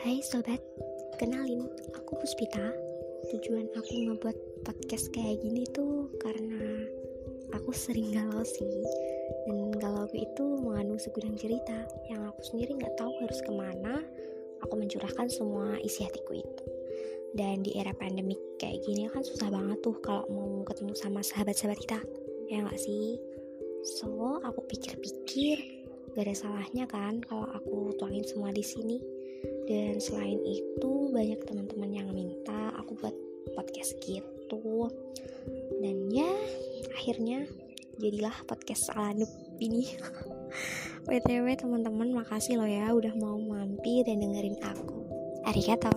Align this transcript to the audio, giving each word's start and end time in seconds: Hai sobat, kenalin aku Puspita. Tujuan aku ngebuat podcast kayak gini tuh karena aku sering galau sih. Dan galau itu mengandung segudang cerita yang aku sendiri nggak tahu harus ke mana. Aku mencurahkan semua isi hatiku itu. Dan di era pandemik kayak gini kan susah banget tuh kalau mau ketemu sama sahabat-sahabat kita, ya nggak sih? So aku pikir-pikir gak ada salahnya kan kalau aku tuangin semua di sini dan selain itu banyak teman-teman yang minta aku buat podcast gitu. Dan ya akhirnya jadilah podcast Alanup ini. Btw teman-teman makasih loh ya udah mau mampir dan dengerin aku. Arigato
Hai 0.00 0.24
sobat, 0.24 0.56
kenalin 1.20 1.68
aku 1.92 2.16
Puspita. 2.16 2.72
Tujuan 3.28 3.68
aku 3.76 3.92
ngebuat 4.08 4.64
podcast 4.64 5.12
kayak 5.12 5.44
gini 5.44 5.68
tuh 5.76 6.08
karena 6.16 6.88
aku 7.52 7.68
sering 7.68 8.08
galau 8.08 8.40
sih. 8.40 8.80
Dan 9.44 9.76
galau 9.76 10.08
itu 10.16 10.40
mengandung 10.64 10.96
segudang 10.96 11.36
cerita 11.36 11.84
yang 12.08 12.24
aku 12.24 12.40
sendiri 12.48 12.80
nggak 12.80 12.96
tahu 12.96 13.12
harus 13.20 13.44
ke 13.44 13.52
mana. 13.52 14.00
Aku 14.64 14.80
mencurahkan 14.80 15.28
semua 15.28 15.76
isi 15.84 16.00
hatiku 16.00 16.32
itu. 16.32 16.64
Dan 17.36 17.60
di 17.60 17.76
era 17.76 17.92
pandemik 17.92 18.40
kayak 18.56 18.80
gini 18.80 19.04
kan 19.12 19.20
susah 19.20 19.52
banget 19.52 19.84
tuh 19.84 20.00
kalau 20.00 20.24
mau 20.32 20.64
ketemu 20.64 20.96
sama 20.96 21.20
sahabat-sahabat 21.20 21.76
kita, 21.76 22.00
ya 22.48 22.64
nggak 22.64 22.80
sih? 22.80 23.20
So 24.00 24.40
aku 24.40 24.64
pikir-pikir 24.64 25.60
gak 26.16 26.24
ada 26.24 26.32
salahnya 26.32 26.88
kan 26.88 27.20
kalau 27.20 27.46
aku 27.52 27.94
tuangin 28.00 28.24
semua 28.24 28.48
di 28.50 28.64
sini 28.64 29.20
dan 29.70 30.02
selain 30.02 30.42
itu 30.42 31.14
banyak 31.14 31.38
teman-teman 31.46 31.90
yang 31.94 32.10
minta 32.10 32.74
aku 32.74 32.98
buat 32.98 33.14
podcast 33.54 33.94
gitu. 34.02 34.90
Dan 35.78 36.10
ya 36.10 36.26
akhirnya 36.98 37.46
jadilah 38.02 38.34
podcast 38.50 38.90
Alanup 38.98 39.30
ini. 39.62 39.94
Btw 41.06 41.54
teman-teman 41.54 42.10
makasih 42.10 42.58
loh 42.58 42.66
ya 42.66 42.90
udah 42.90 43.14
mau 43.14 43.38
mampir 43.38 44.02
dan 44.02 44.18
dengerin 44.18 44.58
aku. 44.58 45.06
Arigato 45.46 45.94